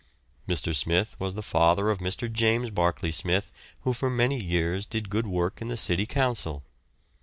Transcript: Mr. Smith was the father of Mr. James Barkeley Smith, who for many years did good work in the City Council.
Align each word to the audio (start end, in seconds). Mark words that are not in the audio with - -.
Mr. 0.47 0.75
Smith 0.75 1.15
was 1.19 1.35
the 1.35 1.43
father 1.43 1.91
of 1.91 1.99
Mr. 1.99 2.27
James 2.27 2.71
Barkeley 2.71 3.11
Smith, 3.11 3.51
who 3.81 3.93
for 3.93 4.09
many 4.09 4.43
years 4.43 4.83
did 4.87 5.11
good 5.11 5.27
work 5.27 5.61
in 5.61 5.67
the 5.67 5.77
City 5.77 6.07
Council. 6.07 6.63